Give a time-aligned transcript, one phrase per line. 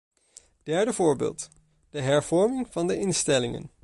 [0.67, 1.49] Derde voorbeeld:
[1.89, 3.71] de hervorming van de instellingen.